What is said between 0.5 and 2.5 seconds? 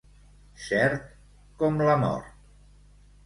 Cert com la mort.